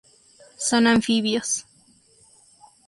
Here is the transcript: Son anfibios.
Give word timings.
Son 0.57 0.87
anfibios. 0.87 1.63